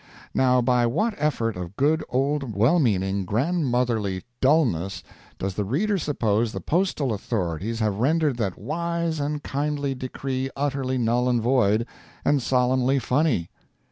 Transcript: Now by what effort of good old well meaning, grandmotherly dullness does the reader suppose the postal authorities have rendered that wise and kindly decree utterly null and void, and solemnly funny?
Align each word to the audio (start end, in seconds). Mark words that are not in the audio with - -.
Now 0.33 0.63
by 0.63 0.87
what 0.87 1.13
effort 1.19 1.55
of 1.55 1.75
good 1.75 2.03
old 2.09 2.55
well 2.55 2.79
meaning, 2.79 3.23
grandmotherly 3.23 4.23
dullness 4.41 5.03
does 5.37 5.53
the 5.53 5.63
reader 5.63 5.99
suppose 5.99 6.51
the 6.53 6.59
postal 6.59 7.13
authorities 7.13 7.81
have 7.81 7.99
rendered 7.99 8.37
that 8.37 8.57
wise 8.57 9.19
and 9.19 9.43
kindly 9.43 9.93
decree 9.93 10.49
utterly 10.55 10.97
null 10.97 11.29
and 11.29 11.39
void, 11.39 11.85
and 12.25 12.41
solemnly 12.41 12.97
funny? 12.97 13.51